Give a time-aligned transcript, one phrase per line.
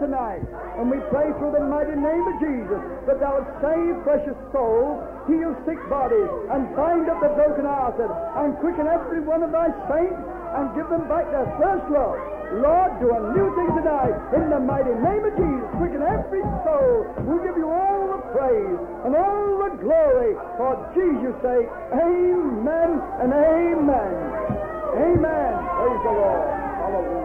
[0.00, 0.42] tonight.
[0.80, 4.98] And we pray through the mighty name of Jesus that thou would save precious souls,
[5.28, 8.08] heal sick bodies, and bind up the brokenhearted,
[8.40, 10.20] and quicken every one of thy saints,
[10.56, 12.18] and give them back their first love.
[12.50, 15.68] Lord, do a new thing tonight in the mighty name of Jesus.
[15.78, 17.06] Quicken every soul.
[17.22, 21.70] We give you all the praise and all the glory for Jesus' sake.
[21.94, 22.90] Amen
[23.22, 24.12] and amen.
[24.98, 25.52] Amen.
[25.78, 26.50] Praise the Lord.
[26.82, 27.19] Hallelujah.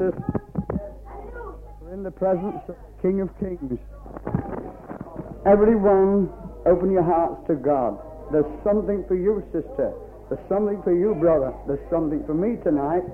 [0.00, 0.22] Sisters,
[1.80, 3.78] we're in the presence of the King of Kings.
[5.44, 6.32] Everyone,
[6.64, 8.00] open your hearts to God.
[8.32, 9.92] There's something for you, sister.
[10.28, 11.52] There's something for you, brother.
[11.66, 13.04] There's something for me tonight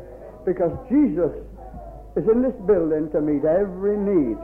[0.45, 1.35] because Jesus
[2.14, 4.38] is in this building to meet every need.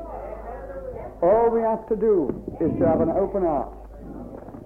[1.23, 2.27] All we have to do
[2.59, 3.71] is to have an open heart.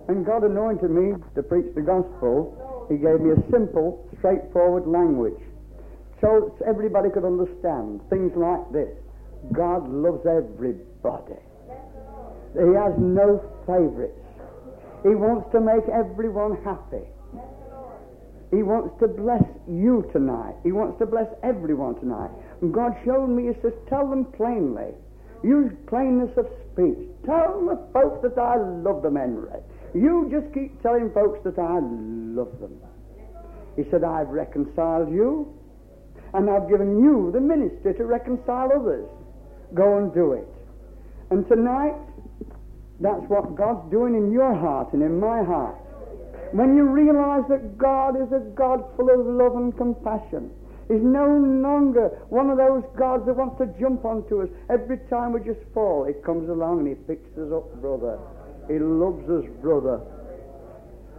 [0.08, 2.86] And God anointed me to preach the gospel.
[2.88, 5.36] He gave me a simple, straightforward language
[6.20, 8.92] so everybody could understand things like this.
[9.52, 11.40] God loves everybody.
[12.54, 14.16] He has no favorites.
[15.02, 17.04] He wants to make everyone happy.
[18.50, 20.54] He wants to bless you tonight.
[20.62, 22.30] He wants to bless everyone tonight.
[22.62, 24.94] And God showed me, He says, tell them plainly.
[25.44, 27.06] Use plainness of speech.
[27.26, 29.60] Tell the folks that I love them, Henry.
[29.94, 32.80] You just keep telling folks that I love them.
[33.76, 35.52] He said, I've reconciled you
[36.36, 39.08] and I've given you the ministry to reconcile others.
[39.72, 40.46] Go and do it.
[41.30, 41.96] And tonight,
[43.00, 45.76] that's what God's doing in your heart and in my heart.
[46.52, 50.52] When you realize that God is a God full of love and compassion,
[50.88, 55.32] He's no longer one of those gods that wants to jump onto us every time
[55.32, 56.04] we just fall.
[56.04, 58.20] He comes along and He picks us up, brother.
[58.68, 60.00] He loves us, brother.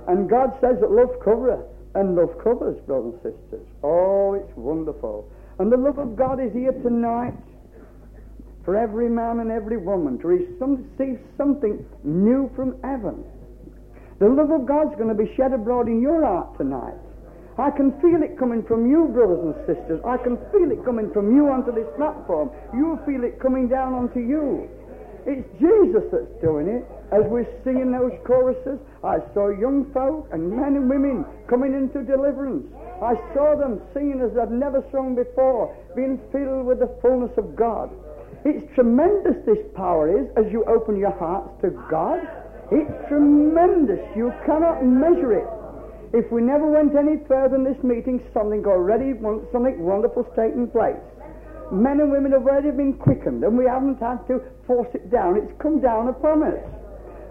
[0.07, 1.67] And God says that love covereth.
[1.97, 3.65] And love covers, brothers and sisters.
[3.81, 5.27] Oh, it's wonderful.
[5.57, 7.33] And the love of God is here tonight
[8.63, 13.25] for every man and every woman to receive something new from heaven.
[14.19, 16.93] The love of God's going to be shed abroad in your heart tonight.
[17.57, 19.99] I can feel it coming from you, brothers and sisters.
[20.05, 22.51] I can feel it coming from you onto this platform.
[22.77, 24.69] You feel it coming down onto you.
[25.25, 26.85] It's Jesus that's doing it.
[27.11, 32.03] As we're singing those choruses, I saw young folk and men and women coming into
[32.03, 32.67] deliverance.
[33.01, 37.55] I saw them singing as they've never sung before, being filled with the fullness of
[37.55, 37.89] God.
[38.43, 42.19] It's tremendous, this power is, as you open your hearts to God.
[42.71, 44.03] It's tremendous.
[44.15, 45.47] You cannot measure it.
[46.11, 49.15] If we never went any further in this meeting, something already,
[49.51, 50.99] something wonderful's taken place.
[51.71, 55.37] Men and women have already been quickened, and we haven't had to force it down.
[55.37, 56.59] It's come down upon us.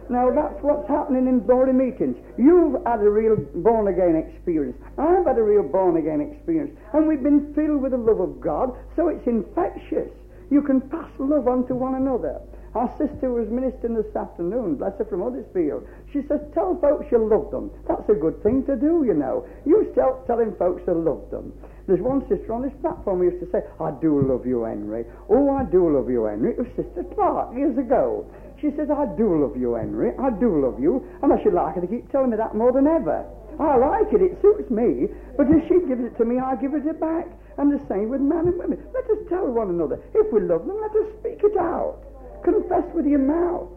[0.09, 2.17] Now that's what's happening in glory meetings.
[2.39, 4.77] You've had a real born again experience.
[4.99, 6.79] I've had a real born again experience.
[6.93, 10.11] And we've been filled with the love of God, so it's infectious.
[10.51, 12.41] You can pass love on to one another.
[12.77, 15.89] Our sister was ministering this afternoon, bless her from Huddersfield.
[16.13, 17.71] She says, Tell folks you love them.
[17.89, 19.49] That's a good thing to do, you know.
[19.65, 21.55] You start telling folks you love them.
[21.87, 25.07] There's one sister on this platform who used to say, I do love you, Henry.
[25.31, 26.53] Oh, I do love you, Henry.
[26.53, 28.27] It was Sister Clark years ago.
[28.61, 30.17] She says, I do love you, Henry.
[30.17, 31.05] I do love you.
[31.23, 33.25] And I should like her to keep telling me that more than ever.
[33.61, 34.25] I like it.
[34.25, 35.13] It suits me.
[35.37, 37.29] But if she gives it to me, I give it back.
[37.57, 38.81] And the same with men and women.
[38.93, 40.01] Let us tell one another.
[40.13, 42.01] If we love them, let us speak it out.
[42.45, 43.69] Confess with your mouth.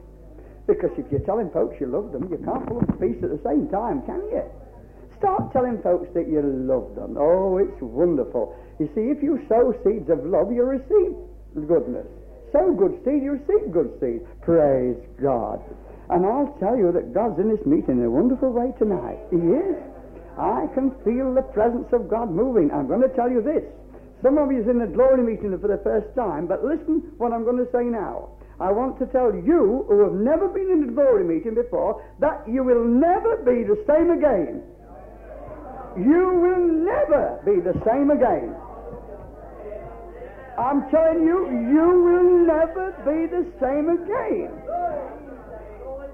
[0.68, 3.32] Because if you're telling folks you love them, you can't pull them to peace at
[3.32, 4.44] the same time, can you?
[5.18, 7.18] Start telling folks that you love them.
[7.20, 8.56] Oh, it's wonderful.
[8.80, 11.16] You see, if you sow seeds of love, you receive
[11.68, 12.08] goodness.
[12.52, 14.22] Sow good seed, you receive good seed.
[14.42, 15.62] Praise God.
[16.10, 19.20] And I'll tell you that God's in this meeting in a wonderful way tonight.
[19.30, 19.78] He is.
[20.38, 22.72] I can feel the presence of God moving.
[22.72, 23.64] I'm going to tell you this.
[24.24, 27.32] Some of you is in the glory meeting for the first time, but listen what
[27.32, 28.30] I'm going to say now.
[28.60, 32.44] I want to tell you who have never been in the glory meeting before that
[32.48, 34.64] you will never be the same again
[35.98, 38.56] you will never be the same again.
[40.60, 44.52] I'm telling you, you will never be the same again.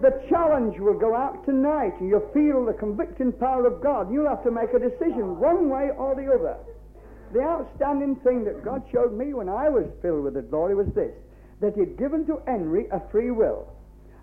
[0.01, 4.13] The challenge will go out tonight, and you'll feel the convicting power of God.
[4.13, 6.57] You'll have to make a decision, one way or the other.
[7.33, 10.87] The outstanding thing that God showed me when I was filled with the glory was
[10.93, 11.13] this
[11.61, 13.65] that He'd given to Henry a free will.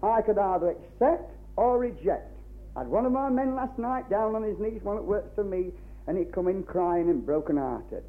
[0.03, 2.31] I could either accept or reject.
[2.77, 5.35] I had one of my men last night down on his knees, one that works
[5.35, 5.73] for me,
[6.07, 8.05] and he come in crying and broken hearted.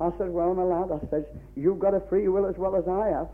[0.00, 2.86] I said, Well, my lad, I says, You've got a free will as well as
[2.88, 3.28] I have.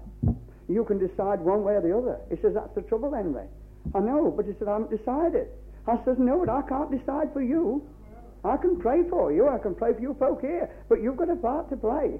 [0.68, 2.18] You can decide one way or the other.
[2.30, 3.46] He says, That's the trouble, Henry.
[3.94, 5.48] I know, but he said, I haven't decided.
[5.86, 7.82] I says, No, but I can't decide for you.
[8.44, 9.48] I can pray for you.
[9.48, 10.70] I can pray for you folk here.
[10.88, 12.18] But you've got a part to play.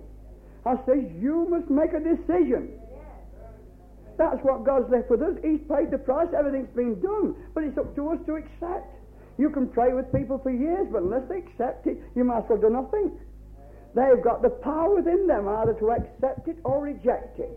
[0.67, 2.71] I says, You must make a decision.
[4.19, 5.35] That's what God's left with us.
[5.43, 6.29] He's paid the price.
[6.37, 7.35] Everything's been done.
[7.55, 8.87] But it's up to us to accept.
[9.39, 12.45] You can pray with people for years, but unless they accept it, you might as
[12.49, 13.19] well do nothing.
[13.95, 17.51] They've got the power within them either to accept it or reject it.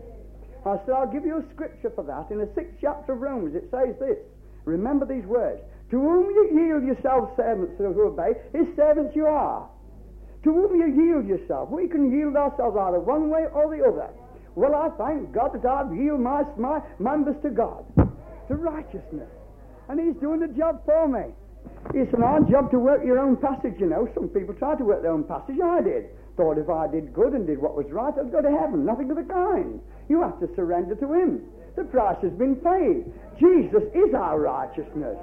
[0.66, 2.30] I said, I'll give you a scripture for that.
[2.30, 4.18] In the sixth chapter of Romans, it says this.
[4.64, 5.62] Remember these words.
[5.90, 9.68] To whom you yield yourselves servants to obey, his servants you are.
[10.42, 11.70] To whom you yield yourself.
[11.70, 14.10] We can yield ourselves either one way or the other.
[14.56, 19.30] Well, I thank God that I've yielded my, my members to God, to righteousness.
[19.88, 21.32] And He's doing the job for me.
[21.94, 24.08] It's an hard job to work your own passage, you know.
[24.14, 25.56] Some people try to work their own passage.
[25.62, 26.06] I did.
[26.36, 28.84] Thought if I did good and did what was right, I'd go to heaven.
[28.84, 29.80] Nothing of the kind.
[30.08, 31.42] You have to surrender to Him.
[31.76, 33.04] The price has been paid.
[33.40, 35.16] Jesus is our righteousness.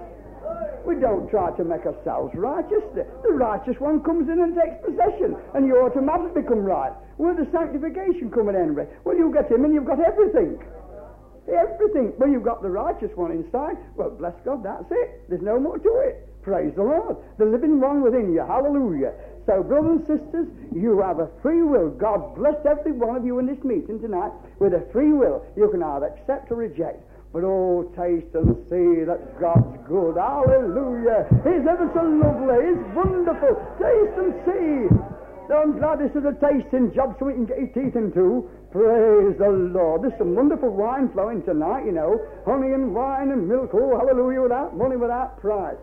[0.85, 2.83] We don't try to make ourselves righteous.
[2.93, 6.91] The, righteous one comes in and takes possession, and you automatically become right.
[7.17, 8.85] Where the sanctification coming, Henry?
[9.05, 10.59] Well, you get him, and you've got everything.
[11.47, 12.13] Everything.
[12.17, 13.77] Well, you've got the righteous one inside.
[13.95, 15.29] Well, bless God, that's it.
[15.29, 16.27] There's no more to it.
[16.41, 17.17] Praise the Lord.
[17.37, 18.41] The living one within you.
[18.41, 19.13] Hallelujah.
[19.45, 21.89] So, brothers and sisters, you have a free will.
[21.89, 25.43] God bless every one of you in this meeting tonight with a free will.
[25.57, 27.03] You can either accept or reject.
[27.33, 30.15] But oh, taste and see that God's good.
[30.15, 31.27] Hallelujah.
[31.43, 32.71] He's ever so lovely.
[32.71, 33.57] He's wonderful.
[33.81, 35.13] Taste and see.
[35.51, 38.49] I'm glad this is a tasting job so we can get your teeth into.
[38.71, 40.03] Praise the Lord.
[40.03, 42.21] There's some wonderful wine flowing tonight, you know.
[42.45, 43.71] Honey and wine and milk.
[43.73, 45.75] Oh, hallelujah, without money, without price.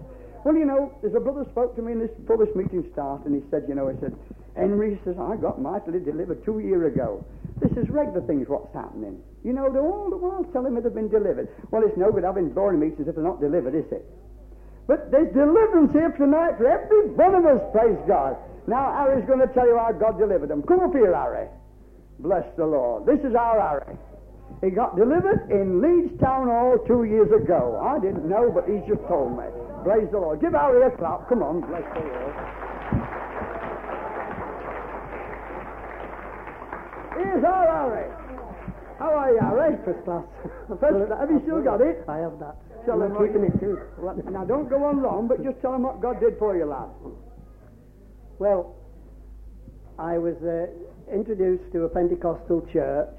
[0.45, 3.27] Well, you know, there's a brother spoke to me in this, before this meeting started,
[3.27, 4.17] and he said, you know, he said,
[4.57, 7.25] Henry says, I got mightily delivered two years ago.
[7.61, 9.21] This is regular things what's happening.
[9.45, 11.49] You know, they're all the while telling me they've been delivered.
[11.71, 14.05] Well, it's no good having boring meetings if they're not delivered, is it?
[14.89, 18.37] But there's deliverance here tonight for every one of us, praise God.
[18.67, 20.63] Now, Harry's going to tell you how God delivered them.
[20.63, 21.49] Come up here, Harry.
[22.19, 23.07] Bless the Lord.
[23.07, 23.97] This is our Harry.
[24.63, 27.81] He got delivered in Leeds Town Hall two years ago.
[27.81, 29.45] I didn't know, but he's just told me.
[29.85, 30.41] Praise the Lord.
[30.41, 31.29] Give Harry a clap.
[31.29, 31.61] Come on.
[31.61, 32.35] Bless the Lord.
[37.17, 38.11] Here's our Harry.
[38.99, 39.77] How are you, Harry?
[39.85, 40.25] First class.
[40.81, 42.05] First, have you still got it?
[42.09, 42.57] I have that.
[42.85, 43.79] Tell I'm him keeping it too.
[44.31, 46.89] Now, don't go on long, but just tell him what God did for you, lad.
[48.39, 48.77] Well,
[49.99, 50.69] I was uh,
[51.13, 53.17] introduced to a Pentecostal church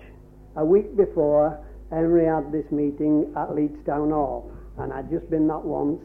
[0.55, 5.47] a week before Henry had this meeting at Leeds Town Hall, and I'd just been
[5.47, 6.01] that once,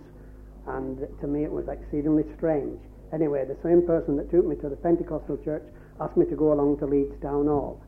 [0.66, 2.78] and to me it was exceedingly strange.
[3.12, 5.62] Anyway, the same person that took me to the Pentecostal church
[6.00, 7.80] asked me to go along to Leeds Town Hall,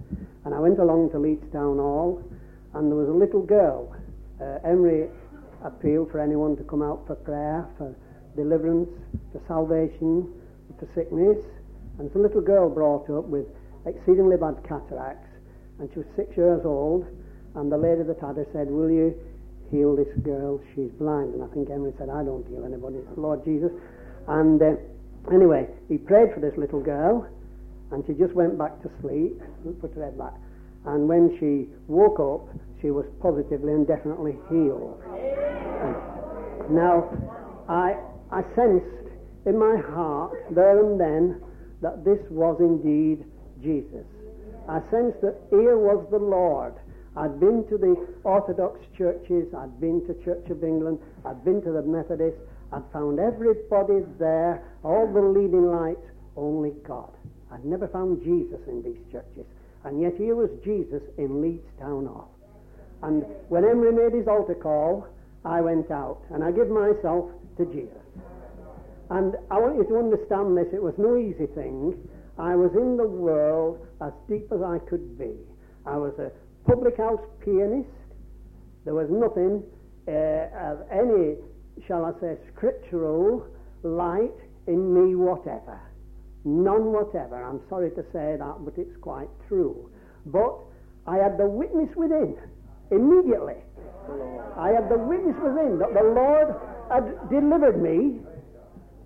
[0.44, 2.22] and I went along to Leeds Town Hall,
[2.74, 3.94] and there was a little girl.
[4.40, 5.08] Uh, Henry
[5.64, 7.94] appealed for anyone to come out for prayer, for
[8.36, 8.88] deliverance,
[9.32, 10.32] for salvation,
[10.78, 11.38] for sickness.
[11.98, 13.46] And a little girl brought up with
[13.86, 15.28] exceedingly bad cataracts,
[15.80, 17.06] and she was six years old.
[17.54, 19.18] And the lady that had her said, Will you
[19.70, 20.60] heal this girl?
[20.74, 21.34] She's blind.
[21.34, 23.70] And I think Henry said, I don't heal anybody, it's the Lord Jesus.
[24.26, 24.76] And uh,
[25.32, 27.26] anyway, he prayed for this little girl,
[27.90, 29.40] and she just went back to sleep,
[29.80, 30.34] put her head back.
[30.84, 35.02] And when she woke up, she was positively and definitely healed.
[36.70, 37.08] Now,
[37.68, 37.96] I,
[38.30, 39.12] I sensed
[39.46, 41.40] in my heart there and then
[41.80, 43.24] that this was indeed
[43.62, 44.04] Jesus.
[44.68, 46.74] I sensed that here was the Lord.
[47.18, 51.72] I'd been to the Orthodox churches, I'd been to Church of England, I'd been to
[51.72, 52.40] the Methodists,
[52.72, 57.10] I'd found everybody there, all the leading lights, only God.
[57.50, 59.46] I'd never found Jesus in these churches.
[59.82, 62.30] And yet here was Jesus in Leeds Town Hall.
[63.02, 65.08] And when Henry made his altar call,
[65.44, 67.98] I went out and I gave myself to Jesus.
[69.10, 70.68] And I want you to understand this.
[70.72, 71.98] It was no easy thing.
[72.38, 75.34] I was in the world as deep as I could be.
[75.84, 76.30] I was a
[76.68, 77.88] public house pianist.
[78.84, 79.64] There was nothing
[80.06, 81.36] uh, of any,
[81.88, 83.46] shall I say, scriptural
[83.82, 85.80] light in me whatever.
[86.44, 87.42] None whatever.
[87.42, 89.90] I'm sorry to say that, but it's quite true.
[90.26, 90.54] But
[91.06, 92.36] I had the witness within
[92.90, 93.64] immediately.
[94.56, 96.54] I had the witness within that the Lord
[96.90, 98.20] had delivered me.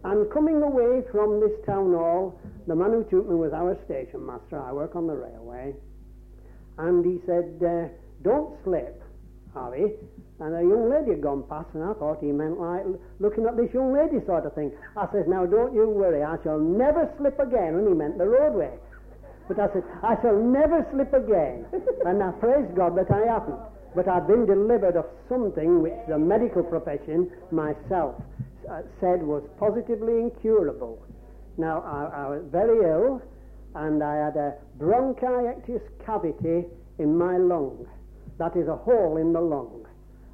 [0.04, 4.26] And coming away from this town hall, the man who took me was our station
[4.26, 4.60] master.
[4.60, 5.74] I work on the railway.
[6.78, 7.88] And he said, uh,
[8.22, 9.02] Don't slip,
[9.54, 9.92] Harry.
[10.40, 12.82] And a young lady had gone past, and I thought he meant like
[13.20, 14.72] looking at this young lady sort of thing.
[14.96, 17.74] I says, Now don't you worry, I shall never slip again.
[17.74, 18.72] And he meant the roadway.
[19.48, 21.66] But I said, I shall never slip again.
[22.06, 23.60] and I praise God that I haven't.
[23.94, 28.16] But I've been delivered of something which the medical profession, myself,
[28.70, 30.98] uh, said was positively incurable.
[31.58, 33.20] Now, I, I was very ill,
[33.74, 36.66] and I had a bronchiectasis cavity
[36.98, 37.86] in my lung.
[38.38, 39.86] That is a hole in the lung.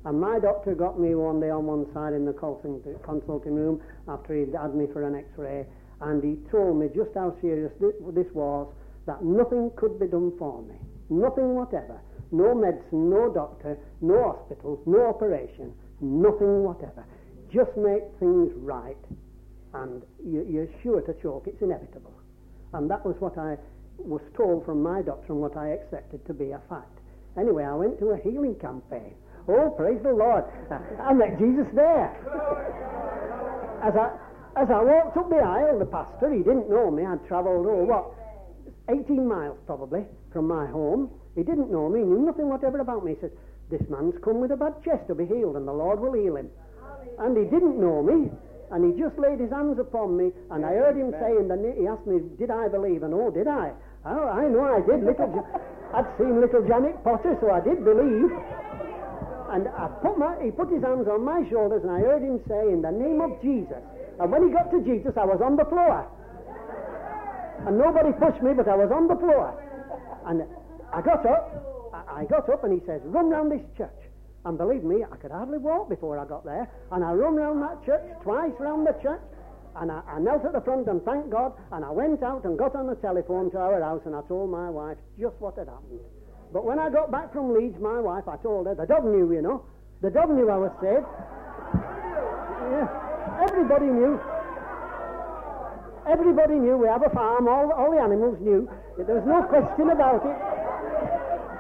[0.05, 4.35] And my doctor got me one day on one side in the consulting room after
[4.35, 5.67] he'd had me for an x-ray,
[6.01, 8.73] and he told me just how serious this was,
[9.07, 10.77] that nothing could be done for me.
[11.11, 12.01] Nothing whatever.
[12.31, 17.05] No medicine, no doctor, no hospital, no operation, nothing whatever.
[17.53, 18.97] Just make things right,
[19.75, 21.47] and you're sure to choke.
[21.47, 22.18] It's inevitable.
[22.73, 23.57] And that was what I
[23.99, 26.99] was told from my doctor and what I accepted to be a fact.
[27.37, 29.15] Anyway, I went to a healing campaign.
[29.49, 30.45] Oh, praise the Lord.
[31.01, 32.13] I met Jesus there.
[33.83, 34.11] As I,
[34.61, 37.05] as I walked up the aisle, the pastor, he didn't know me.
[37.07, 38.13] I'd travelled, oh, what,
[38.89, 41.11] 18 miles probably from my home.
[41.37, 43.15] He didn't know me, he knew nothing whatever about me.
[43.15, 43.33] He said,
[43.71, 46.37] This man's come with a bad chest to be healed, and the Lord will heal
[46.37, 46.51] him.
[47.19, 48.31] And he didn't know me,
[48.71, 51.87] and he just laid his hands upon me, and I heard him saying, that he
[51.87, 53.03] asked me, Did I believe?
[53.03, 53.73] And oh, did I?
[54.05, 55.05] Oh, I know I did.
[55.05, 55.47] Little,
[55.95, 58.31] I'd seen little Janet Potter, so I did believe.
[59.49, 62.41] And I put my, he put his hands on my shoulders, and I heard him
[62.49, 63.81] say, In the name of Jesus.
[64.21, 66.05] And when he got to Jesus, I was on the floor.
[67.67, 69.57] And nobody pushed me, but I was on the floor.
[70.27, 70.43] And
[70.93, 74.08] I got up, I got up and he says, run round this church.
[74.45, 76.71] And believe me, I could hardly walk before I got there.
[76.93, 79.21] And I run round that church, twice round the church.
[79.77, 81.53] And I, I knelt at the front and thanked God.
[81.73, 84.51] And I went out and got on the telephone to our house and I told
[84.51, 86.01] my wife just what had happened.
[86.53, 89.33] But when I got back from Leeds, my wife, I told her, the dog knew,
[89.33, 89.65] you know.
[90.01, 91.05] The dog knew I was saved.
[92.73, 92.89] Yeah.
[93.43, 94.21] Everybody knew.
[96.09, 96.79] Everybody knew.
[96.79, 97.49] We have a farm.
[97.49, 98.69] All, all the animals knew.
[98.97, 100.39] There was no question about it.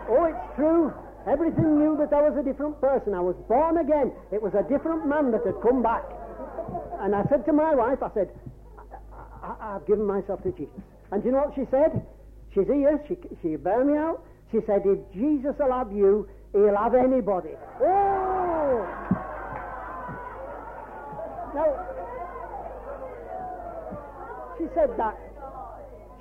[0.08, 0.94] Oh, it's true.
[1.28, 3.12] Everything knew that I was a different person.
[3.12, 4.12] I was born again.
[4.32, 6.04] It was a different man that had come back.
[7.00, 8.30] And I said to my wife, I said,
[9.42, 10.80] I, have given myself to Jesus.
[11.12, 12.04] And you know what she said?
[12.54, 13.00] She's here.
[13.08, 14.24] She, she bear me out.
[14.50, 17.52] She said, if Jesus will have you, he'll have anybody.
[17.82, 18.88] Oh!
[21.54, 21.68] Now,
[24.56, 25.27] she said that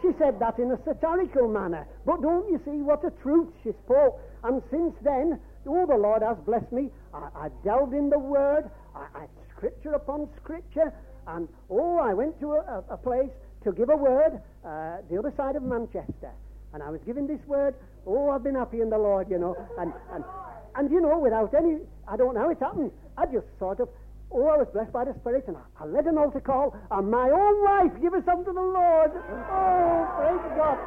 [0.01, 1.87] she said that in a satirical manner.
[2.05, 4.19] But don't you see what a truth she spoke?
[4.43, 6.89] And since then, oh, the Lord has blessed me.
[7.13, 9.25] I, I delved in the Word, I, I,
[9.57, 10.93] scripture upon scripture,
[11.27, 13.31] and oh, I went to a, a place
[13.63, 16.31] to give a word uh, the other side of Manchester.
[16.73, 17.75] And I was giving this word.
[18.05, 19.55] Oh, I've been happy in the Lord, you know.
[19.79, 20.23] And, and,
[20.75, 22.91] and you know, without any, I don't know how it happened.
[23.17, 23.89] I just sort of
[24.31, 27.09] Oh, I was blessed by the Spirit, and I, I led an altar call, and
[27.09, 29.11] my own wife gave herself to the Lord.
[29.15, 30.77] Oh, praise God.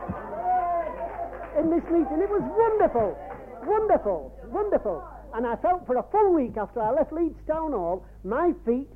[1.59, 3.17] In this meeting, it was wonderful,
[3.65, 5.03] wonderful, wonderful.
[5.35, 8.89] And I felt for a full week after I left Leeds Town Hall, my feet,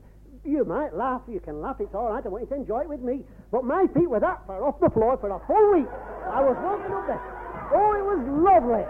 [0.44, 2.88] you might laugh, you can laugh, it's all right, I want you to enjoy it
[2.88, 3.24] with me.
[3.50, 5.88] But my feet were that far off the floor for a full week.
[6.28, 7.22] I was walking up there.
[7.72, 8.84] Oh, it was lovely,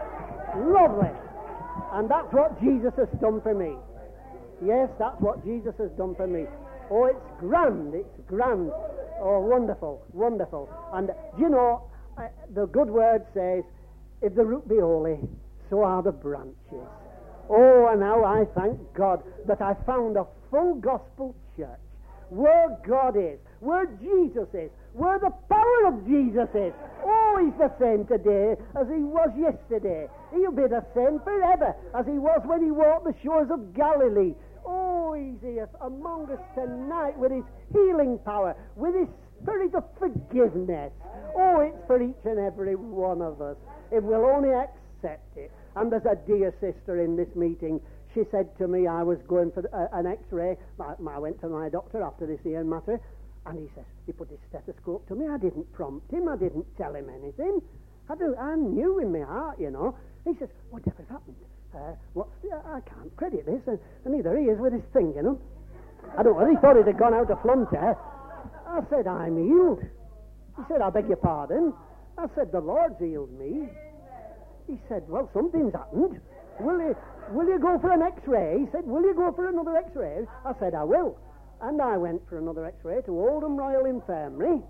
[0.67, 1.15] lovely.
[1.93, 3.77] And that's what Jesus has done for me.
[4.63, 6.45] Yes, that's what Jesus has done for me.
[6.91, 8.71] Oh, it's grand, it's grand.
[9.21, 10.69] Oh, wonderful, wonderful.
[10.93, 11.83] And you know,
[12.19, 13.65] uh, the good word says,
[14.23, 15.19] if the root be holy,
[15.71, 16.87] so are the branches.
[17.49, 21.69] Oh, and now I thank God that I found a full gospel church
[22.31, 26.73] where God is, where Jesus is, where the power of Jesus is.
[27.41, 30.09] He's the same today as he was yesterday.
[30.33, 34.35] He'll be the same forever as he was when he walked the shores of Galilee.
[34.65, 39.09] Oh, he's here among us tonight with his healing power, with his
[39.43, 40.93] spirit of forgiveness.
[41.37, 43.57] Oh, it's for each and every one of us
[43.91, 45.51] if we'll only accept it.
[45.77, 47.81] And there's a dear sister in this meeting.
[48.15, 50.57] She said to me, I was going for uh, an x ray.
[50.81, 53.01] I, I went to my doctor after this ear matter,
[53.47, 55.29] and he says, he put his stethoscope to me.
[55.29, 57.61] I didn't prompt him, I didn't tell him anything.
[58.09, 59.97] I, do, I knew in my heart, you know.
[60.25, 61.37] He says, Whatever happened?
[61.75, 65.23] Uh, what, I can't credit this, and, and neither he is with his thing, you
[65.23, 65.41] know.
[66.17, 67.97] I don't know, he thought it had gone out of flunter.
[68.67, 69.83] I said, I'm healed.
[70.57, 71.73] He said, I beg your pardon.
[72.17, 73.69] I said, the Lord's healed me.
[74.69, 76.21] He said, well, something's happened.
[76.61, 76.97] Will you,
[77.33, 78.61] will you go for an x-ray?
[78.61, 80.27] He said, will you go for another x-ray?
[80.45, 81.19] I said, I will.
[81.65, 84.61] And I went for another x-ray to Oldham Royal Infirmary.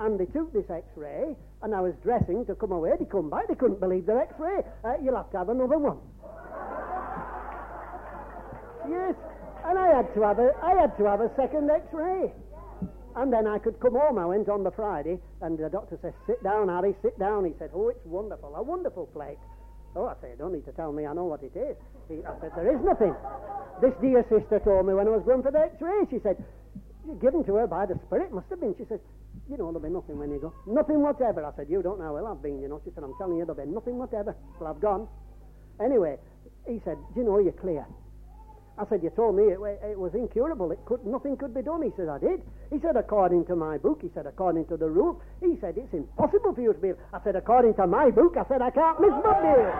[0.00, 2.90] And they took this x-ray, and I was dressing to come away.
[2.98, 3.46] They come back.
[3.46, 4.62] They couldn't believe their x-ray.
[4.84, 5.98] Uh, you'll have to have another one.
[8.88, 9.14] Yes,
[9.66, 12.32] and I had to have a, I had to have a second X-ray.
[13.16, 14.16] And then I could come home.
[14.16, 16.96] I went on the Friday, and the doctor says, "Sit down, Harry.
[17.02, 19.36] Sit down." He said, "Oh, it's wonderful, a wonderful plate."
[19.98, 21.06] Oh, I said, "Don't need to tell me.
[21.06, 23.14] I know what it is." He, I said, "There is nothing."
[23.82, 26.06] This dear sister told me when I was going for the X-ray.
[26.08, 26.38] She said,
[27.20, 29.00] "Given to her by the Spirit, must have been." She said,
[29.50, 30.54] "You know, there'll be nothing when you go.
[30.66, 32.12] Nothing whatever." I said, "You don't know.
[32.12, 32.62] Well, I've been.
[32.62, 34.36] You know." She said, "I'm telling you, there'll be nothing whatever.
[34.60, 35.08] Well, I've gone."
[35.82, 36.16] Anyway,
[36.66, 37.84] he said, "Do you know you're clear?"
[38.78, 40.70] I said, You told me it, it, was incurable.
[40.70, 41.82] It could, nothing could be done.
[41.82, 42.40] He said, I did.
[42.70, 43.98] He said, According to my book.
[44.02, 45.20] He said, According to the rule.
[45.40, 46.92] He said, It's impossible for you to be.
[47.12, 48.36] I said, According to my book.
[48.38, 49.72] I said, I can't miss but deal.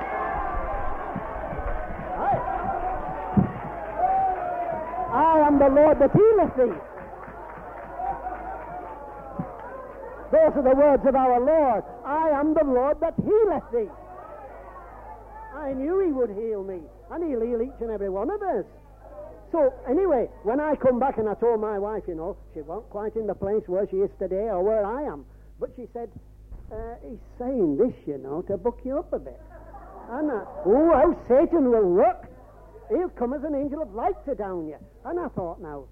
[2.19, 2.33] I,
[5.15, 6.79] I am the Lord that healeth thee.
[10.31, 11.85] Those are the words of our Lord.
[12.05, 13.91] I am the Lord that healeth thee.
[15.57, 16.81] I knew he would heal me,
[17.11, 18.65] and he'll heal each and every one of us.
[19.51, 22.91] So, anyway, when I come back and I told my wife, you know, she wasn't
[22.91, 25.25] quite in the place where she is today or where I am,
[25.59, 26.11] but she said,
[26.71, 29.41] uh, he's saying this, you know, to buck you up a bit.
[30.11, 32.29] And I, oh, how Satan will work.
[32.89, 34.77] He'll come as an angel of light to down you.
[35.05, 35.85] And I thought, now,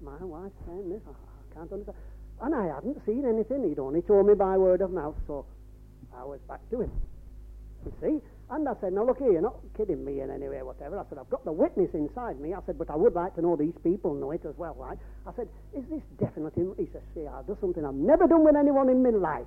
[0.00, 1.96] my wife's saying this, I can't understand.
[2.40, 3.68] And I hadn't seen anything.
[3.68, 5.46] He'd only told me by word of mouth, so
[6.16, 6.92] I was back to him.
[7.84, 8.20] You see?
[8.50, 10.98] And I said, now look here, you're not kidding me in any way, whatever.
[10.98, 12.52] I said, I've got the witness inside me.
[12.52, 14.98] I said, but I would like to know these people know it as well, right?
[15.26, 16.52] I said, is this definite?
[16.54, 19.46] He says, see, I'll do something I've never done with anyone in my life.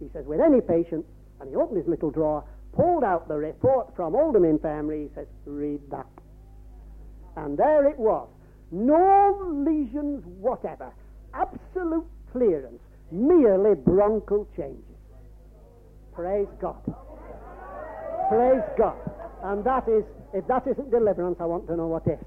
[0.00, 1.06] He says, with any patient.
[1.40, 5.08] And he opened his little drawer, pulled out the report from Oldham Infirmary.
[5.08, 6.06] He says, read that.
[7.36, 8.28] And there it was.
[8.72, 10.92] No lesions whatever.
[11.34, 12.80] Absolute clearance.
[13.12, 14.82] Merely bronchial changes.
[16.12, 16.82] Praise God.
[18.32, 18.96] Praise God.
[19.44, 22.18] And that is, if that isn't deliverance, I want to know what is.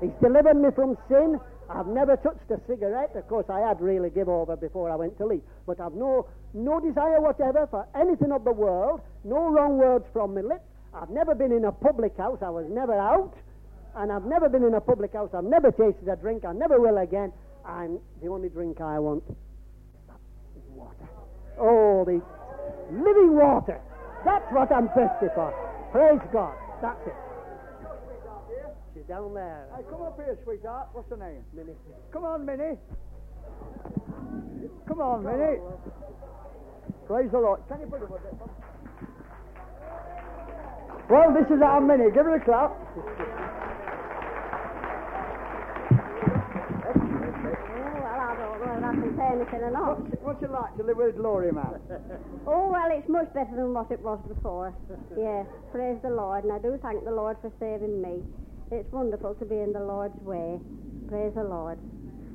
[0.00, 1.38] He's delivered me from sin.
[1.70, 3.14] I've never touched a cigarette.
[3.14, 5.42] Of course, I had really give over before I went to leave.
[5.64, 9.00] But I've no, no desire whatever for anything of the world.
[9.22, 10.66] No wrong words from my lips.
[10.92, 12.38] I've never been in a public house.
[12.42, 13.34] I was never out.
[13.94, 15.30] And I've never been in a public house.
[15.32, 16.44] I've never tasted a drink.
[16.44, 17.32] I never will again.
[17.64, 19.22] And the only drink I want
[20.74, 21.08] water.
[21.58, 22.20] Oh, the
[22.90, 23.80] living water.
[24.26, 25.54] That's what I'm thirsty for.
[25.92, 26.58] Praise God.
[26.82, 27.14] That's it.
[28.92, 29.68] She's down there.
[29.76, 30.88] Hey, come up here, sweetheart.
[30.92, 31.44] What's her name?
[31.54, 31.76] Minnie.
[32.12, 32.76] Come on, Minnie.
[34.88, 35.60] Come on, Minnie.
[37.06, 37.60] Praise the Lord.
[37.68, 38.34] Can you put it with it?
[41.08, 42.10] Well, this is our Minnie.
[42.10, 42.72] Give her a clap.
[48.38, 50.00] Oh, well, I don't know if I can say anything or not.
[50.00, 51.80] What's, what's it like to live with Glory Man?
[52.48, 54.74] Oh, well, it's much better than what it was before.
[55.16, 56.44] Yes, praise the Lord.
[56.44, 58.22] And I do thank the Lord for saving me.
[58.70, 60.60] It's wonderful to be in the Lord's way.
[61.08, 61.78] Praise the Lord.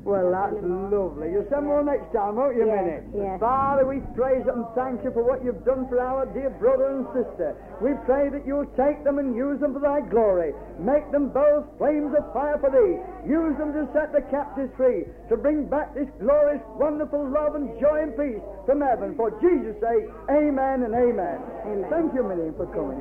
[0.03, 1.29] Well, that's lovely.
[1.29, 3.23] You'll send more next time, won't you, Yes, Minnie?
[3.23, 3.39] yes.
[3.39, 7.05] Father, we praise and thank you for what you've done for our dear brother and
[7.13, 7.53] sister.
[7.85, 10.53] We pray that you'll take them and use them for thy glory.
[10.81, 12.97] Make them both flames of fire for thee.
[13.29, 17.69] Use them to set the captives free, to bring back this glorious, wonderful love and
[17.79, 19.13] joy and peace from heaven.
[19.15, 21.37] For Jesus' sake, amen and amen.
[21.69, 21.85] Amen.
[21.93, 22.97] Thank you, Minnie, for coming.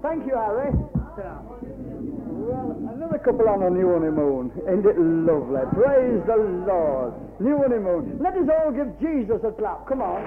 [0.00, 0.72] Thank you, Harry.
[2.50, 4.50] Well, another couple on a new honeymoon.
[4.66, 5.62] Isn't it lovely?
[5.70, 6.34] Praise the
[6.66, 7.14] Lord.
[7.38, 8.18] New honeymoon.
[8.20, 9.86] Let us all give Jesus a clap.
[9.86, 10.18] Come on.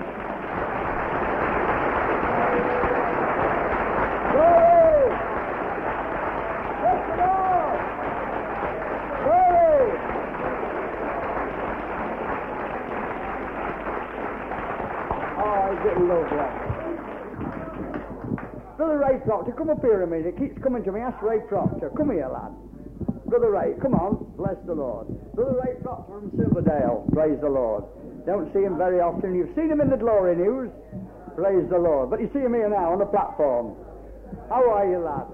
[4.32, 5.12] Glory!
[6.80, 7.80] Bless the Lord!
[9.28, 9.84] Glory!
[15.44, 16.48] Oh, is it lovely?
[18.78, 20.34] Brother Ray Proctor, come up here a minute.
[20.34, 21.00] It keeps coming to me.
[21.00, 21.92] Ask Ray Proctor.
[21.96, 22.50] Come here, lad.
[23.30, 24.26] Brother Ray, come on.
[24.38, 25.06] Bless the Lord.
[25.36, 27.06] Brother Ray Proctor from Silverdale.
[27.14, 27.86] Praise the Lord.
[28.26, 29.36] Don't see him very often.
[29.36, 30.74] You've seen him in the Glory News.
[31.38, 32.10] Praise the Lord.
[32.10, 33.78] But you see him here now on the platform.
[34.50, 35.30] How are you, lad?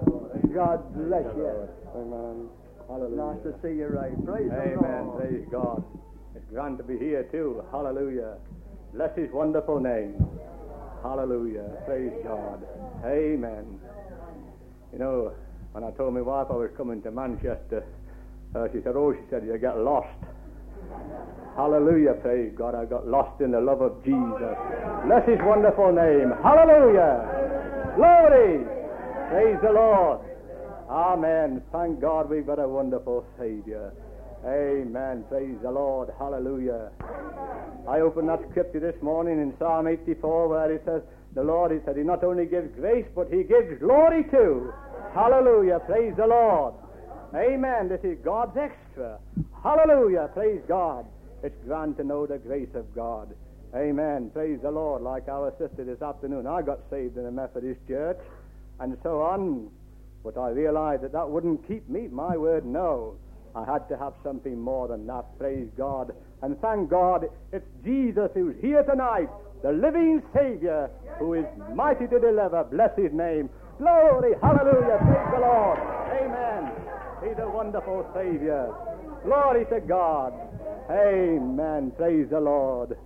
[0.52, 1.48] God bless you.
[1.96, 2.52] Amen.
[2.84, 3.32] Hallelujah.
[3.32, 4.12] Nice to see you, Ray.
[4.28, 4.84] Praise the Lord.
[4.84, 5.04] Amen.
[5.16, 5.80] Praise God.
[6.36, 7.64] It's grand to be here too.
[7.72, 8.36] Hallelujah.
[8.92, 10.20] Bless his wonderful name.
[11.02, 11.64] Hallelujah.
[11.86, 12.66] Praise God.
[13.04, 13.80] Amen.
[14.92, 15.32] You know,
[15.72, 17.84] when I told my wife I was coming to Manchester,
[18.54, 20.08] uh, she said, Oh, she said, you got lost.
[21.56, 22.14] Hallelujah.
[22.22, 22.74] Praise God.
[22.74, 24.56] I got lost in the love of Jesus.
[25.06, 26.32] Bless his wonderful name.
[26.42, 27.94] Hallelujah.
[27.96, 28.64] Glory.
[29.30, 30.20] Praise the Lord.
[30.88, 31.62] Amen.
[31.72, 33.92] Thank God we've got a wonderful Savior.
[34.44, 35.24] Amen.
[35.28, 36.08] Praise the Lord.
[36.18, 36.90] Hallelujah.
[37.86, 41.02] I opened that scripture this morning in Psalm 84 where it says,
[41.34, 44.72] The Lord, he said, He not only gives grace, but He gives glory too.
[45.14, 45.80] Hallelujah.
[45.80, 46.74] Praise the Lord.
[47.34, 47.88] Amen.
[47.88, 49.18] This is God's extra.
[49.62, 50.30] Hallelujah.
[50.32, 51.04] Praise God.
[51.42, 53.34] It's grand to know the grace of God.
[53.74, 54.30] Amen.
[54.32, 55.02] Praise the Lord.
[55.02, 58.18] Like our sister this afternoon, I got saved in a Methodist church
[58.80, 59.70] and so on.
[60.24, 62.08] But I realized that that wouldn't keep me.
[62.08, 63.16] My word, no.
[63.54, 65.24] I had to have something more than that.
[65.38, 66.14] Praise God.
[66.42, 69.28] And thank God it's Jesus who's here tonight,
[69.62, 72.64] the living Savior who is mighty to deliver.
[72.64, 73.50] Bless his name.
[73.78, 74.34] Glory.
[74.40, 74.98] Hallelujah.
[75.04, 75.78] Praise the Lord.
[76.22, 76.72] Amen.
[77.22, 78.72] He's a wonderful Savior.
[79.24, 80.32] Glory to God.
[80.90, 81.92] Amen.
[81.96, 82.96] Praise the Lord.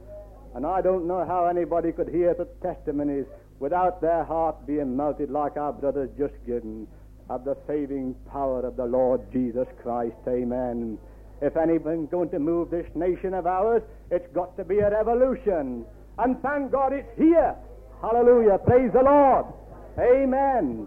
[0.54, 3.26] And I don't know how anybody could hear the testimonies
[3.58, 6.86] without their heart being melted like our brothers just given
[7.30, 10.16] of the saving power of the Lord Jesus Christ.
[10.28, 10.98] Amen.
[11.40, 15.84] If anyone's going to move this nation of ours, it's got to be a revolution.
[16.18, 17.54] And thank God it's here.
[18.00, 18.58] Hallelujah.
[18.58, 19.46] Praise the Lord.
[19.98, 20.86] Amen.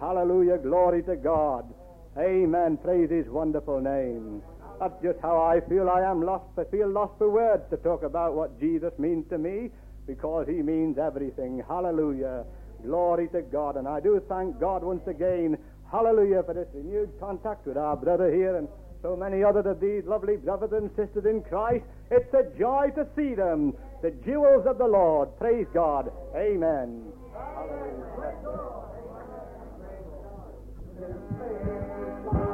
[0.00, 0.58] Hallelujah.
[0.58, 1.72] Glory to God.
[2.18, 2.76] Amen.
[2.76, 4.42] Praise his wonderful name.
[4.80, 5.88] That's just how I feel.
[5.88, 6.44] I am lost.
[6.58, 9.70] I feel lost for words to talk about what Jesus means to me
[10.06, 11.62] because he means everything.
[11.66, 12.44] Hallelujah.
[12.82, 13.76] Glory to God.
[13.76, 15.56] And I do thank God once again.
[15.90, 18.68] Hallelujah for this renewed contact with our brother here and
[19.02, 21.84] so many others of these lovely brothers and sisters in Christ.
[22.10, 25.28] It's a joy to see them, the jewels of the Lord.
[25.38, 26.10] Praise God.
[26.34, 27.04] Amen.
[32.26, 32.45] Spear.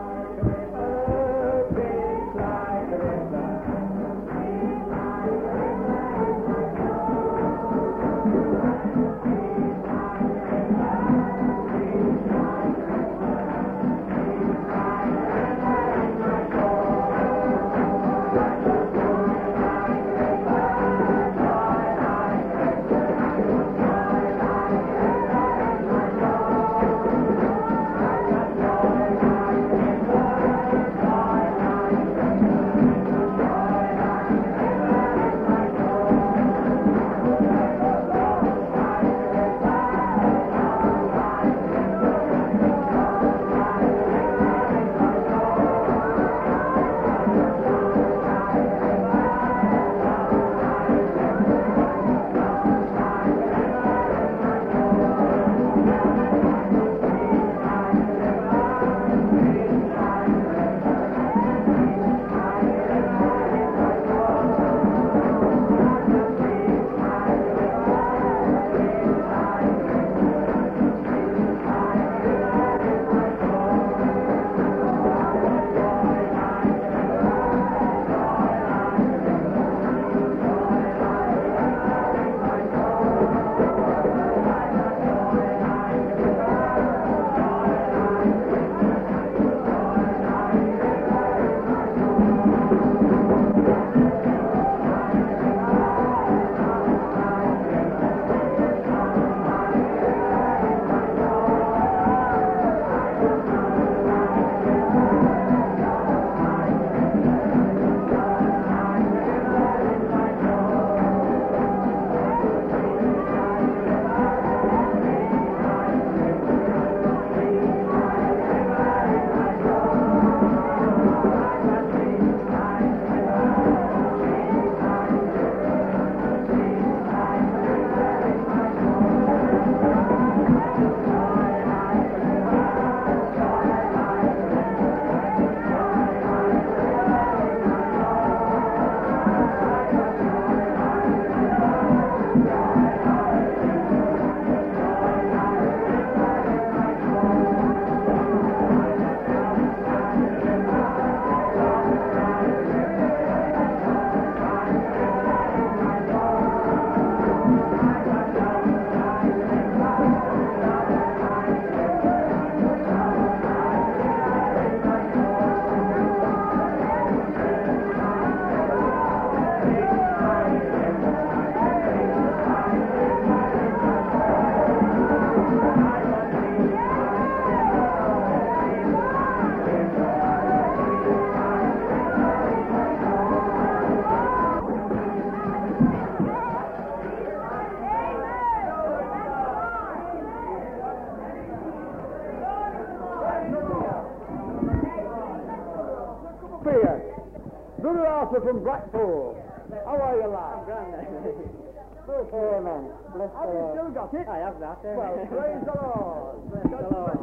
[204.53, 204.96] Have that.
[204.96, 206.50] Well, praise the Lord.
[206.50, 207.18] Bless the Lord.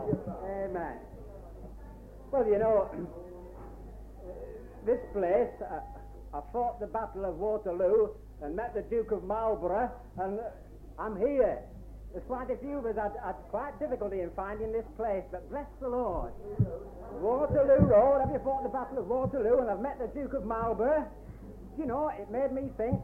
[0.66, 0.98] Amen.
[2.32, 2.90] Well, you know,
[4.86, 8.10] this place, uh, I fought the Battle of Waterloo
[8.42, 10.40] and met the Duke of Marlborough, and
[10.98, 11.60] I'm here.
[12.12, 15.48] There's quite a few of us had, had quite difficulty in finding this place, but
[15.52, 16.34] bless the Lord.
[17.22, 19.60] Waterloo Road, have you fought the Battle of Waterloo?
[19.60, 21.06] And I've met the Duke of Marlborough.
[21.78, 23.00] You know, it made me think.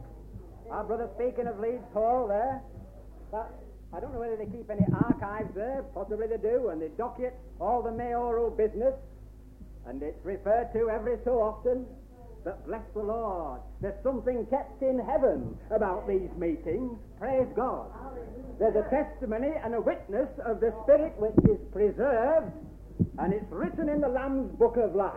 [0.70, 2.60] Our brother speaking of Leeds Hall there,
[3.30, 3.52] that
[3.92, 7.34] I don't know whether they keep any archives there, possibly they do, and they docket
[7.60, 8.94] all the mayoral business,
[9.86, 11.86] and it's referred to every so often.
[12.44, 16.96] But bless the Lord, there's something kept in heaven about these meetings.
[17.18, 17.90] Praise God.
[18.58, 22.52] There's a testimony and a witness of the Spirit which is preserved
[23.18, 25.12] And it's written in the Lamb's Book of Life.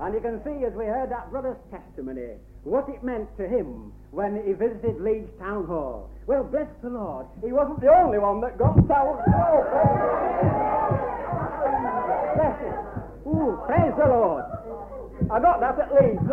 [0.00, 3.92] And you can see, as we heard that brother's testimony, what it meant to him
[4.10, 6.10] when he visited Leeds Town Hall.
[6.26, 9.20] Well, bless the Lord, he wasn't the only one that got hall.
[12.36, 12.74] Bless him.
[13.28, 14.44] Ooh, praise the Lord.
[15.30, 16.20] I got that at Leeds.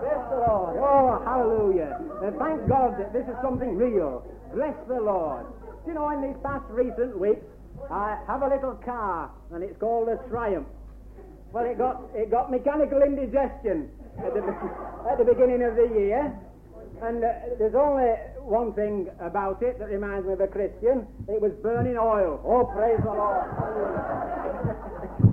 [0.00, 0.76] bless the Lord.
[0.80, 2.00] Oh, hallelujah.
[2.24, 4.24] And thank God that this is something real.
[4.54, 5.46] Bless the Lord.
[5.86, 7.44] You know, in these past recent weeks,
[7.88, 10.66] I have a little car, and it's called a Triumph.
[11.52, 14.40] Well, it got it got mechanical indigestion at the,
[15.10, 16.32] at the beginning of the year,
[17.02, 17.28] and uh,
[17.58, 21.06] there's only one thing about it that reminds me of a Christian.
[21.28, 22.40] It was burning oil.
[22.44, 23.50] Oh, praise the Lord!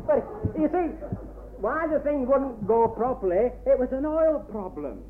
[0.08, 0.26] but
[0.58, 0.90] you see,
[1.60, 3.52] why the thing wouldn't go properly?
[3.66, 5.04] It was an oil problem,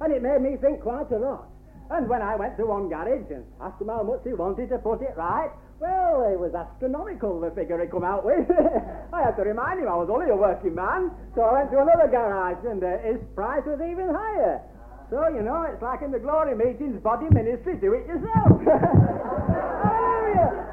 [0.00, 1.48] and it made me think quite a lot.
[1.90, 4.78] And when I went to one garage and asked him how much he wanted to
[4.78, 8.46] put it right, well, it was astronomical, the figure he come out with.
[9.12, 11.80] I had to remind him I was only a working man, so I went to
[11.82, 14.62] another garage, and uh, his price was even higher.
[15.10, 18.62] So, you know, it's like in the glory meetings, body ministry, do it yourself.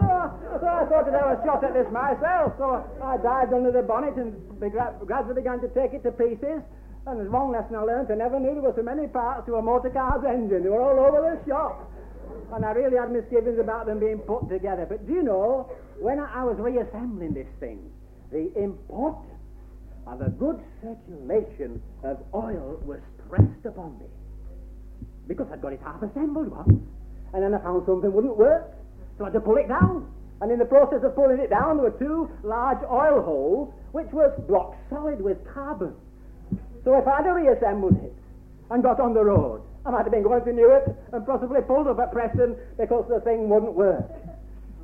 [0.00, 0.08] So,
[0.60, 3.82] so I thought I'd have a shot at this myself, so I dived under the
[3.82, 6.62] bonnet and gradually began to take it to pieces.
[7.06, 9.56] And there's one lesson I learned, I never knew there were so many parts to
[9.56, 10.62] a motor car's engine.
[10.62, 11.89] They were all over the shop.
[12.52, 14.86] And I really had misgivings about them being put together.
[14.88, 17.78] But do you know, when I was reassembling this thing,
[18.32, 19.26] the importance
[20.06, 24.06] of a good circulation of oil was stressed upon me.
[25.28, 26.82] Because I'd got it half assembled once.
[27.32, 28.74] And then I found something wouldn't work.
[29.18, 30.10] So I had to pull it down.
[30.40, 34.10] And in the process of pulling it down, there were two large oil holes, which
[34.10, 35.94] was blocked solid with carbon.
[36.82, 38.14] So if I'd reassembled it
[38.70, 41.86] and got on the road, I might have been going to Newark and possibly pulled
[41.86, 44.04] up at Preston because the thing wouldn't work.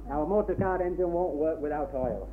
[0.09, 2.29] Now, a motor car engine won't work without oil.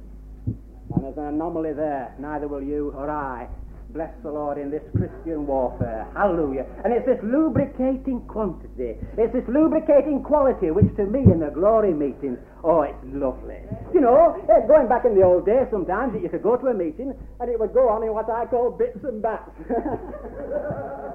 [0.45, 2.13] And there's an anomaly there.
[2.19, 3.47] Neither will you or I.
[3.89, 6.07] Bless the Lord in this Christian warfare.
[6.15, 6.65] Hallelujah.
[6.83, 8.97] And it's this lubricating quantity.
[9.17, 13.61] It's this lubricating quality which to me in the glory meetings, oh, it's lovely.
[13.93, 14.33] You know,
[14.67, 17.59] going back in the old days sometimes you could go to a meeting and it
[17.59, 19.51] would go on in what I call bits and bats.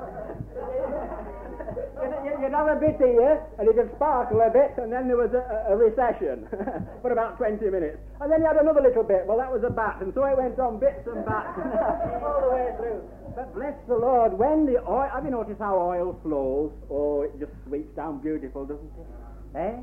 [2.49, 5.33] you'd have a bit here, and it would sparkle a bit, and then there was
[5.35, 6.49] a, a recession
[7.03, 7.99] for about 20 minutes.
[8.21, 9.27] And then you had another little bit.
[9.27, 11.59] Well, that was a bat, and so it went on bits and bats
[12.25, 13.03] all the way through.
[13.37, 16.73] But bless the Lord, when the oil, have you noticed how oil flows?
[16.91, 19.59] Oh, it just sweeps down beautiful, doesn't it?
[19.59, 19.77] Eh?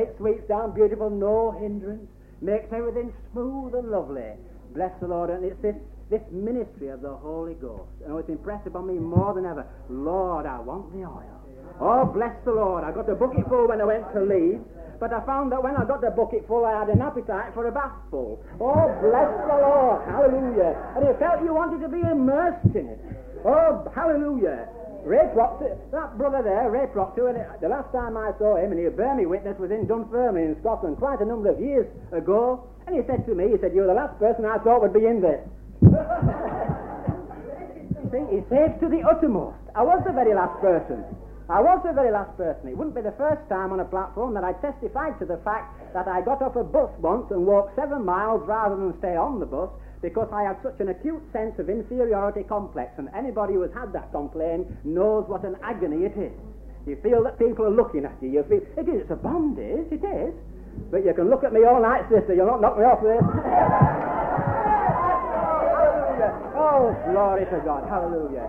[0.00, 2.08] It sweeps down beautiful, no hindrance,
[2.40, 4.38] makes everything smooth and lovely.
[4.74, 5.76] Bless the Lord, and it's this
[6.14, 7.90] this ministry of the Holy Ghost.
[8.06, 9.66] And it's impressed upon me more than ever.
[9.90, 11.42] Lord, I want the oil.
[11.82, 12.84] Oh, bless the Lord.
[12.84, 14.62] I got a bucket full when I went to Leeds,
[15.00, 17.66] but I found that when I got the bucket full, I had an appetite for
[17.66, 18.38] a bathful.
[18.62, 20.06] Oh, bless the Lord.
[20.06, 20.78] Hallelujah.
[20.94, 23.00] And you felt you wanted to be immersed in it.
[23.42, 24.70] Oh, hallelujah.
[25.02, 28.80] Ray Proctor, that brother there, Ray Proctor, and the last time I saw him, and
[28.80, 32.64] he a me witness, was in Dunfermline in Scotland quite a number of years ago,
[32.86, 35.04] and he said to me, he said, you're the last person I thought would be
[35.04, 35.44] in this.
[38.12, 39.58] See, he saved to the uttermost.
[39.74, 41.02] I was the very last person.
[41.48, 42.68] I was the very last person.
[42.68, 45.76] It wouldn't be the first time on a platform that I testified to the fact
[45.92, 49.40] that I got off a bus once and walked seven miles rather than stay on
[49.40, 49.68] the bus
[50.00, 52.92] because I had such an acute sense of inferiority complex.
[52.96, 56.32] And anybody who has had that complaint knows what an agony it is.
[56.86, 58.30] You feel that people are looking at you.
[58.30, 59.02] You feel it is.
[59.02, 59.92] It's a bondage.
[59.92, 60.34] It is.
[60.90, 62.34] But you can look at me all night, sister.
[62.34, 64.48] You'll not knock me off this.
[66.56, 67.88] oh, glory to God.
[67.88, 68.46] Hallelujah.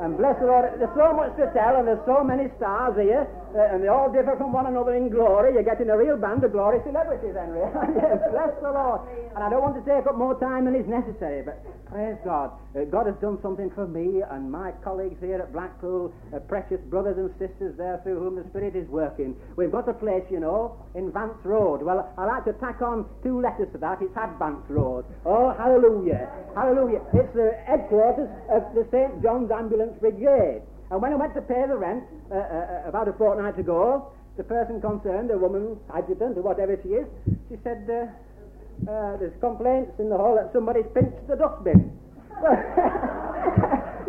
[0.00, 3.28] And bless the Lord, there's so much to tell, and there's so many stars here,
[3.54, 5.54] and they all differ from one another in glory.
[5.54, 7.62] You're getting a real band of glory celebrities, Henry.
[7.94, 9.00] yes, bless the Lord.
[9.34, 12.50] And I don't want to take up more time than is necessary, but praise God.
[12.74, 16.80] Uh, God has done something for me and my colleagues here at Blackpool, uh, precious
[16.90, 19.36] brothers and sisters there through whom the Spirit is working.
[19.54, 21.82] We've got a place, you know, in Vance Road.
[21.82, 24.02] Well, I like to tack on two letters to that.
[24.02, 25.04] It's Advance Road.
[25.24, 26.26] Oh, hallelujah.
[26.56, 27.02] Hallelujah.
[27.14, 29.22] It's the headquarters of the St.
[29.22, 30.62] John's Ambulance Brigade.
[30.90, 34.44] And when I went to pay the rent uh, uh, about a fortnight ago, the
[34.44, 37.06] person concerned, a woman, adjutant, or whatever she is,
[37.48, 38.06] she said, uh,
[38.90, 41.92] uh, there's complaints in the hall that somebody's pinched the dustbin.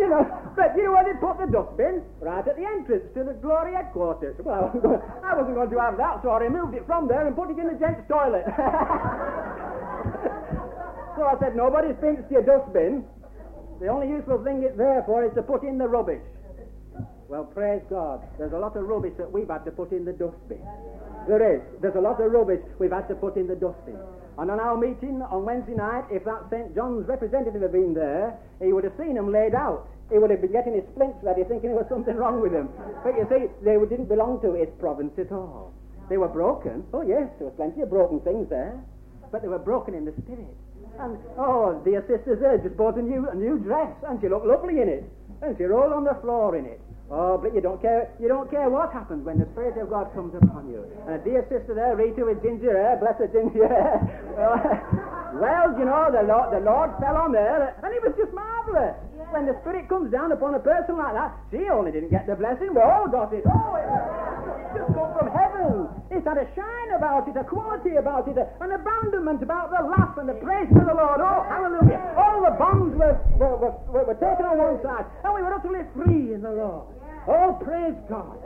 [0.01, 0.26] you know,
[0.57, 2.01] but you know where they put the dustbin?
[2.19, 4.36] Right at the entrance to the Glory headquarters.
[4.41, 7.07] Well, I wasn't, going, I wasn't going to have that, so I removed it from
[7.07, 8.43] there and put it in the gents' toilet.
[11.15, 13.05] so I said, nobody's pinched your dustbin.
[13.80, 16.23] The only useful thing it's there for is to put in the rubbish.
[17.28, 18.21] Well, praise God.
[18.38, 20.61] There's a lot of rubbish that we've had to put in the dustbin.
[21.28, 21.61] There is.
[21.82, 23.97] There's a lot of rubbish we've had to put in the dustbin.
[24.38, 26.76] And on our meeting on Wednesday night, if that St.
[26.76, 29.88] John's representative had been there, he would have seen them laid out.
[30.11, 32.69] He would have been getting his splints ready, thinking there was something wrong with them.
[33.03, 35.73] But you see, they didn't belong to his province at all.
[36.09, 36.86] They were broken.
[36.93, 38.78] Oh, yes, there was plenty of broken things there.
[39.32, 40.53] But they were broken in the spirit.
[40.99, 44.45] And, oh, dear sister's there just bought a new, a new dress, and she looked
[44.45, 45.03] lovely in it.
[45.41, 46.80] And she rolled on the floor in it.
[47.12, 48.10] Oh, but you don't care.
[48.20, 50.82] You don't care what happens when the Spirit of God comes upon you.
[51.06, 54.01] And a dear sister there, Rita with ginger hair, blessed ginger hair.
[55.38, 58.97] well, you know, the Lord, the Lord fell on her, and it was just marvelous.
[59.36, 62.40] When the Spirit comes down upon a person like that, she only didn't get the
[62.40, 63.44] blessing, we all got it.
[63.44, 63.84] Oh, it
[64.80, 65.92] just come from heaven.
[66.08, 70.16] It's had a shine about it, a quality about it, an abandonment about the laugh
[70.16, 71.20] and the praise to the Lord.
[71.20, 72.16] Oh, hallelujah.
[72.16, 75.84] All the bonds were, were, were, were taken on one side, and we were utterly
[75.92, 76.96] free in the Lord.
[77.28, 78.40] Oh, praise God.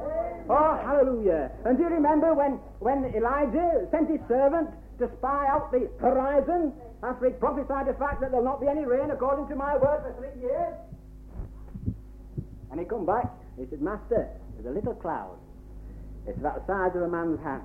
[0.50, 1.54] Oh, hallelujah.
[1.70, 6.74] And do you remember when, when Elijah sent his servant to spy out the horizon
[7.04, 10.04] after he prophesied the fact that there'll not be any rain according to my word
[10.04, 10.76] for three years?
[12.72, 13.28] And he come back.
[13.58, 15.38] He said, Master, there's a little cloud.
[16.28, 17.64] It's about the size of a man's hand.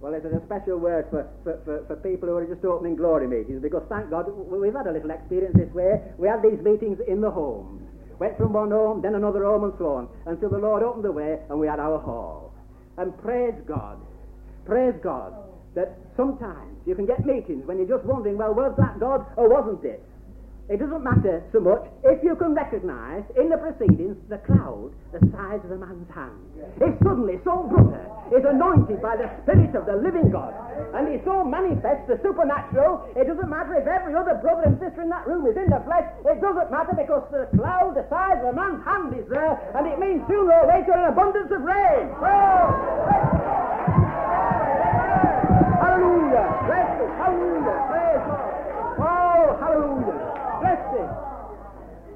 [0.00, 3.26] Well, there's a special word for, for, for, for, people who are just opening glory
[3.26, 5.96] meetings because, thank God, we've had a little experience this way.
[6.18, 7.80] We had these meetings in the homes.
[8.18, 11.12] Went from one home, then another home, and so on, until the Lord opened the
[11.12, 12.52] way and we had our hall.
[12.98, 13.98] And praise God,
[14.66, 15.32] praise God,
[15.74, 19.48] that sometimes you can get meetings when you're just wondering, well, was that God or
[19.48, 20.02] wasn't it?
[20.64, 25.20] It doesn't matter so much if you can recognize in the proceedings the cloud the
[25.28, 26.40] size of a man's hand.
[26.80, 28.00] If suddenly some brother
[28.32, 30.56] is anointed by the Spirit of the living God
[30.96, 35.04] and he so manifests the supernatural, it doesn't matter if every other brother and sister
[35.04, 36.08] in that room is in the flesh.
[36.24, 39.84] It doesn't matter because the cloud the size of a man's hand is there and
[39.84, 42.08] it means sooner or later an abundance of rain.
[42.24, 43.93] Oh!
[45.94, 46.50] Hallelujah!
[46.66, 46.90] Bless
[47.22, 47.78] Hallelujah!
[47.86, 48.98] Praise God!
[48.98, 50.34] Oh, hallelujah!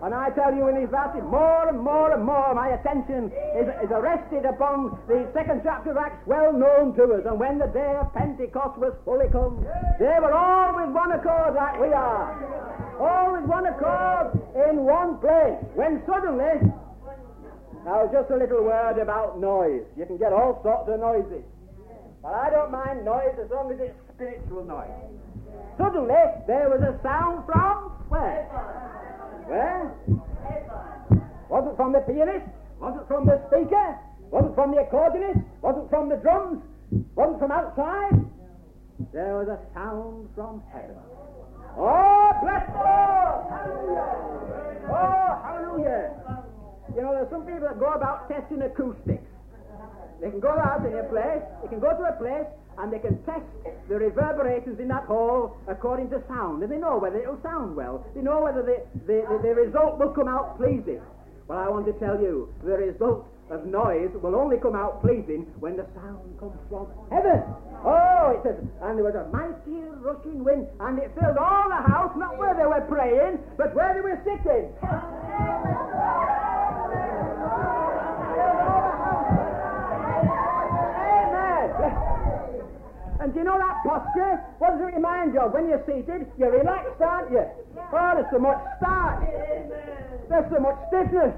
[0.02, 3.66] And I tell you in these verses, more and more and more my attention is,
[3.82, 7.26] is arrested upon the second chapter of Acts, well known to us.
[7.26, 9.66] And when the day of Pentecost was fully come,
[9.98, 12.30] they were all with one accord like we are.
[12.98, 14.38] All with one accord
[14.70, 15.58] in one place.
[15.74, 16.62] When suddenly,
[17.84, 19.82] now just a little word about noise.
[19.98, 21.42] You can get all sorts of noises.
[22.22, 24.90] But I don't mind noise as long as it's spiritual noise.
[25.78, 26.14] Suddenly,
[26.46, 28.44] there was a sound from where?
[29.46, 29.94] Where?
[31.48, 32.46] Was it from the pianist?
[32.80, 33.98] Was it from the speaker?
[34.30, 35.44] Was it from the accordionist?
[35.62, 36.62] Was it from the drums?
[37.14, 38.18] Was it from outside?
[39.12, 40.98] There was a sound from heaven.
[41.78, 43.46] Oh, bless the Lord!
[43.46, 44.08] Hallelujah!
[44.90, 46.06] Oh, hallelujah!
[46.96, 49.27] You know, there's some people that go about testing acoustics.
[50.20, 52.46] They can go out in a place, they can go to a place,
[52.78, 53.46] and they can test
[53.88, 58.04] the reverberations in that hall according to sound, and they know whether it'll sound well.
[58.14, 61.00] They know whether the, the, the, the result will come out pleasing.
[61.46, 65.46] Well, I want to tell you, the result of noise will only come out pleasing
[65.58, 67.42] when the sound comes from heaven.
[67.84, 71.82] Oh, it says, and there was a mighty rushing wind, and it filled all the
[71.88, 74.68] house, not where they were praying, but where they were sitting.
[83.20, 84.38] And do you know that posture?
[84.62, 85.52] What does it remind you of?
[85.52, 87.42] When you're seated, you're relaxed, aren't you?
[87.90, 89.26] Oh, there's so much starch.
[90.28, 91.34] There's so much stiffness.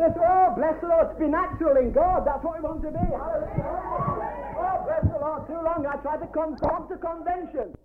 [0.00, 2.24] There's, oh, bless the Lord, to be natural in God.
[2.24, 3.04] That's what we want to be.
[3.04, 5.46] Oh, bless the Lord.
[5.46, 7.76] Too long I tried to conform to convention.